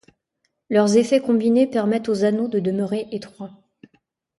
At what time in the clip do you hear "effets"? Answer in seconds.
0.97-1.21